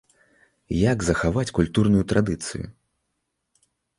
Як 0.93 0.99
захаваць 1.09 1.53
культурную 1.59 2.01
традыцыю? 2.13 2.65